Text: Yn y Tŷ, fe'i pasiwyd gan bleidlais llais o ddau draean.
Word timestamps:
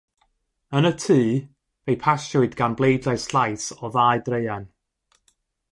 Yn 0.77 0.87
y 0.89 0.91
Tŷ, 1.03 1.17
fe'i 1.83 1.95
pasiwyd 2.05 2.57
gan 2.61 2.77
bleidlais 2.79 3.25
llais 3.35 3.65
o 3.85 3.93
ddau 3.97 4.25
draean. 4.31 4.65